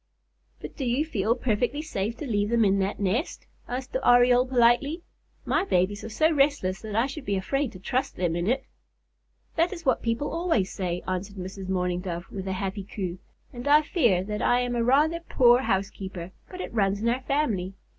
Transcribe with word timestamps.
"But 0.59 0.75
do 0.75 0.83
you 0.83 1.05
feel 1.05 1.35
perfectly 1.35 1.83
safe 1.83 2.17
to 2.17 2.25
leave 2.25 2.49
them 2.49 2.65
in 2.65 2.79
that 2.79 2.99
nest?" 2.99 3.45
asked 3.67 3.93
the 3.93 4.03
Oriole 4.03 4.47
politely. 4.47 5.03
"My 5.45 5.63
babies 5.63 6.03
are 6.03 6.09
so 6.09 6.31
restless 6.31 6.81
that 6.81 6.95
I 6.95 7.05
should 7.05 7.23
be 7.23 7.35
afraid 7.35 7.71
to 7.73 7.79
trust 7.79 8.15
them 8.15 8.35
in 8.35 8.47
it." 8.47 8.65
"That 9.57 9.71
is 9.71 9.85
what 9.85 10.01
people 10.01 10.31
always 10.33 10.71
say," 10.71 11.03
answered 11.07 11.35
Mrs. 11.37 11.69
Mourning 11.69 12.01
Dove, 12.01 12.25
with 12.31 12.47
a 12.47 12.53
happy 12.53 12.83
coo, 12.83 13.19
"and 13.53 13.67
I 13.67 13.83
fear 13.83 14.23
that 14.23 14.41
I 14.41 14.61
am 14.61 14.75
a 14.75 14.83
rather 14.83 15.19
poor 15.19 15.59
housekeeper, 15.59 16.31
but 16.49 16.61
it 16.61 16.73
runs 16.73 16.99
in 16.99 17.07
our 17.07 17.21
family. 17.21 17.73
Mr. 17.73 17.89